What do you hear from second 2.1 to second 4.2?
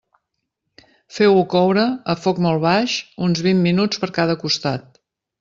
a foc molt baix, uns vint minuts per